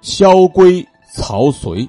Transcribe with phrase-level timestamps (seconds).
[0.00, 1.88] 萧规曹随，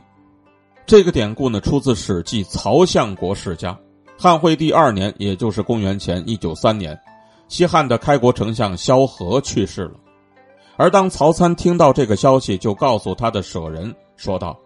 [0.85, 3.71] 这个典故呢，出自《史记·曹相国世家》。
[4.17, 6.99] 汉惠帝二年，也就是公元前一九三年，
[7.47, 9.93] 西汉的开国丞相萧何去世了。
[10.75, 14.57] 而当曹参听到这个消息，就告诉他的舍人说道：“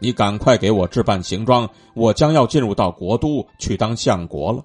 [0.00, 4.64] 你赶快给我置办行装，我将要进入到国都去当相国了。”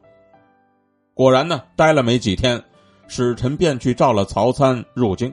[1.13, 2.61] 果然呢，待了没几天，
[3.07, 5.31] 使臣便去召了曹参入京。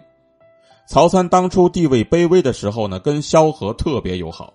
[0.87, 4.53] 曹参当初地位卑微的时候呢，跟萧何特别友好。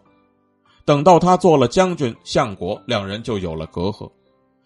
[0.86, 4.10] 等到他做了将军、相国，两人就有了隔阂。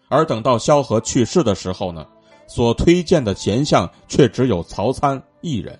[0.08, 2.06] 而等到萧何去世的时候呢，
[2.46, 5.78] 所推荐的贤相却只有曹参一人。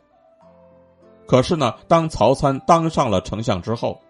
[1.26, 4.00] 可是呢，当曹参当上了丞相之后，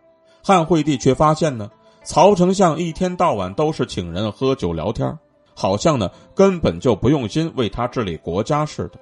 [0.42, 1.70] 汉惠帝却发现呢，
[2.04, 5.16] 曹丞相一天到晚都是请人喝酒聊天，
[5.54, 8.98] 好像呢根本就不用心为他治理国家似的。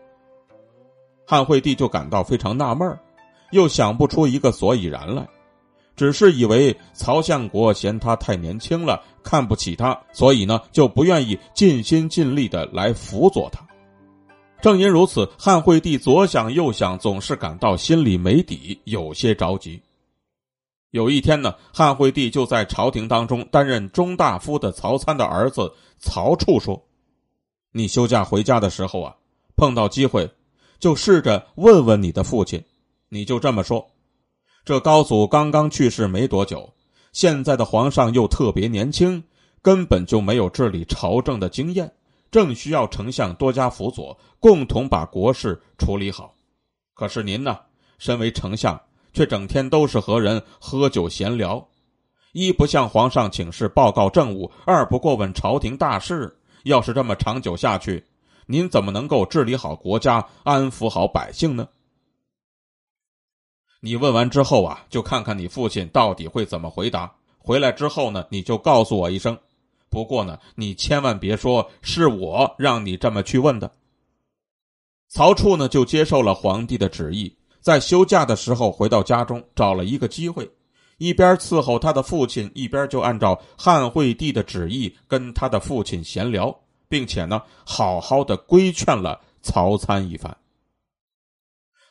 [1.32, 2.98] 汉惠帝就感到非常纳闷
[3.52, 5.26] 又想不出一个所以然来，
[5.96, 13.66] 只是以为曹相国嫌他太年轻了，看不起他，所以呢就不愿意尽心尽力的来辅佐他。
[14.60, 19.80] 正因如此，汉惠帝左想右想，总是感到心里没底，有些着急。
[20.90, 26.84] 有一天呢，汉惠帝就在朝廷当中担任中大夫的曹参的儿子曹处说
[27.72, 29.16] ：“你休假回家的时候啊，
[29.56, 30.30] 碰到机会。”
[30.82, 32.60] 就试着问问你的父亲，
[33.08, 33.88] 你就这么说：
[34.64, 36.74] 这高祖刚刚去世没多久，
[37.12, 39.22] 现在的皇上又特别年轻，
[39.62, 41.92] 根本就没有治理朝政的经验，
[42.32, 46.34] 正需要丞相多加辅佐，共同把国事处理好。
[46.94, 47.56] 可是您呢，
[47.98, 48.80] 身为丞相，
[49.12, 51.64] 却整天都是和人喝酒闲聊，
[52.32, 56.36] 一不向皇上请示报告政务，二不过问朝廷大事。
[56.64, 58.04] 要是这么长久下去，
[58.52, 61.66] 您怎么能够治理好国家、安抚好百姓呢？
[63.80, 67.10] 你问完之后啊，就看看你父亲到底会怎么回答。
[67.38, 69.38] 回来之后呢，你就告诉我一声。
[69.88, 73.72] 不过呢，你千万别说是我让你这么去问的。
[75.08, 80.50] 曹处呢，就接受了皇帝的旨意，在休假的时候回到家中，找了一个机会，
[80.98, 86.54] 一边伺候他的父亲，一边就按照汉惠帝的旨意跟他的父亲闲聊。
[86.92, 90.36] 并且呢，好好的规劝了曹参一番。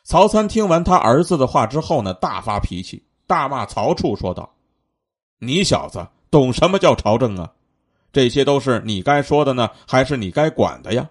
[0.04, 4.54] 曹参听完他儿子的话之后呢，大发脾气，大骂曹处，说道
[5.42, 7.50] ：“你小子懂什么叫朝政啊？
[8.12, 11.10] 这些都是你该说的呢，还是你该管的呀？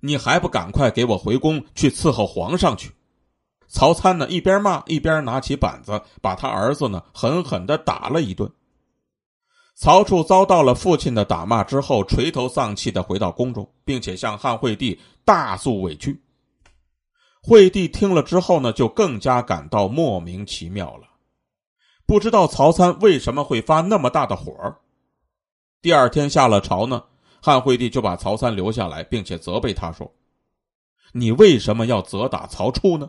[0.00, 2.92] 你还不赶快给我回宫去伺候皇上去！”
[3.68, 8.50] 曹参呢，一边骂一边拿起板子，把他儿子呢狠狠的打了一顿。
[9.80, 16.20] 曹处遭到了父亲的打骂之后，垂头丧气的回到宫中，并且向汉惠帝大诉委屈。
[17.40, 21.06] 惠帝听了之后呢，就更加感到莫名其妙了，
[22.04, 24.52] 不知道曹参为什么会发那么大的火。
[25.80, 27.04] 第二天下了朝呢，
[27.40, 30.12] 汉惠帝就把曹参留下来，并且责备他说
[31.14, 33.08] ：“你为什么要责打曹处呢？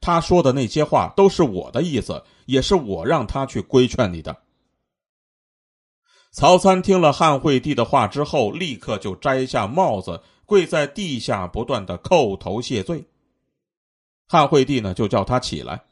[0.00, 4.34] 他说的那些话都是我的意思，也是我让他去规劝你的。”
[6.30, 13.04] 曹参听了汉惠帝的话之后，立刻就摘下帽子，跪在地下，不断的叩头谢罪。
[14.26, 15.82] 汉惠帝呢，就叫他起来，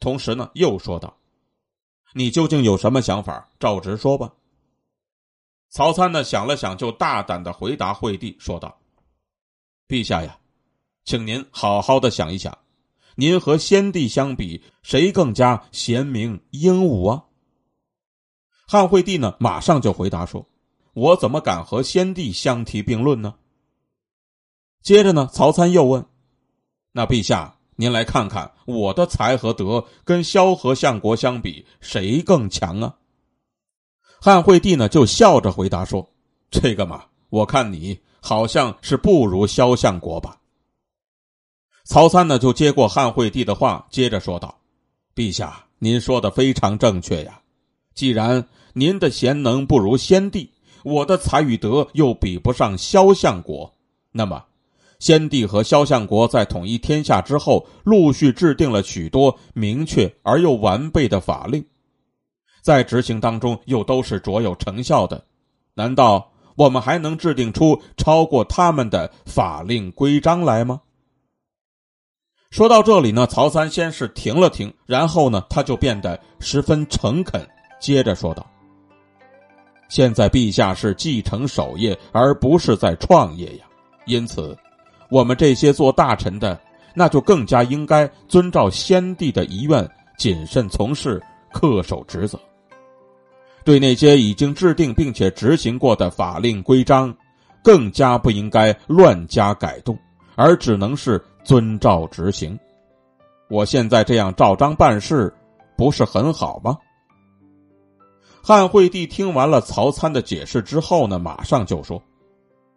[0.00, 1.16] 同时呢，又说道
[2.12, 3.48] ：“你究竟有什么想法？
[3.60, 4.34] 照直说吧。”
[5.70, 8.76] 曹参呢，想了想，就大胆的回答惠帝说道
[9.86, 10.36] ：“陛下呀，
[11.04, 12.58] 请您好好的想一想，
[13.14, 17.24] 您和先帝相比，谁更加贤明英武啊？”
[18.70, 20.46] 汉惠帝呢，马上就回答说
[20.92, 23.34] ：“我怎么敢和先帝相提并论呢？”
[24.84, 26.04] 接着呢，曹参又问
[26.92, 32.96] ：“那陛下，您来看看我的才和德跟萧何相国相比，谁更强啊？”
[34.20, 36.10] 汉惠帝呢，就笑着回答说
[36.52, 40.42] ：“这个嘛，我看你好像是不如萧相国吧。”
[41.88, 44.60] 曹参呢，就接过汉惠帝的话，接着说道
[45.16, 47.40] ：“陛下，您说的非常正确呀。
[47.98, 50.52] 既然……”您的贤能不如先帝，
[50.84, 53.74] 我的才与德又比不上萧相国。
[54.12, 54.44] 那么，
[55.00, 61.64] 先帝和萧相国在统一天下之后，陆续制定了许多明确而又完备的法令，
[62.62, 65.24] 在执行当中又都是卓有成效的。
[65.74, 70.82] 难道我们还能制定出超过他们的法令规章来吗？
[72.50, 77.44] 说到这里呢，曹三先是停了停，然后呢，他就变得十分诚恳，
[77.78, 78.46] 接着说道。
[79.88, 83.64] 现在陛下是继承守业，而不是在创业呀。
[84.04, 84.56] 因此，
[85.10, 86.60] 我们这些做大臣的，
[86.94, 89.88] 那就更加应该遵照先帝的遗愿，
[90.18, 91.22] 谨慎从事，
[91.52, 92.38] 恪守职责。
[93.64, 97.14] 对那些已经制定并且执行过的法令规章，
[97.62, 99.98] 更加不应该乱加改动，
[100.36, 102.58] 而只能是遵照执行。
[103.48, 105.34] 我现在这样照章办事，
[105.76, 106.76] 不是很好吗？
[108.48, 112.02] 汉惠帝听完了曹参的解释之后呢，马上就说：“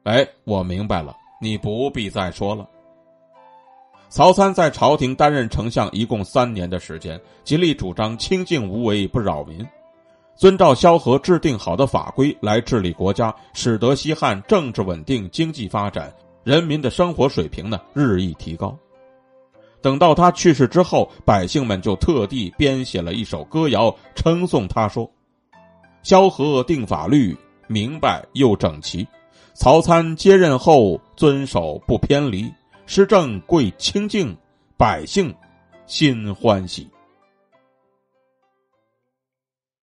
[0.04, 2.68] 哎，我明白了，你不必再说了。”
[4.12, 9.66] 曹参在朝廷担任丞相一共三年的时间，极力主张清静无为，不扰民。
[10.36, 16.14] 遵照萧何制定好的法规来治理国家，使得西汉政治稳定、经济发展，
[16.44, 18.78] 人民的生活水平呢日益提高。
[19.82, 25.10] 等到他去世之后，百姓们就特地编写了一首歌谣，称颂他说
[26.04, 27.38] ：“萧何定法律，
[27.68, 29.06] 明白又整齐；
[29.54, 32.52] 曹参接任后，遵守不偏离，
[32.86, 34.36] 施政贵清净，
[34.78, 35.34] 百姓
[35.86, 36.90] 心欢喜。”